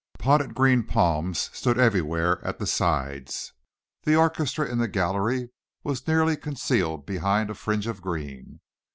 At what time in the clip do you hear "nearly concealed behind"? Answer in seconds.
6.07-7.51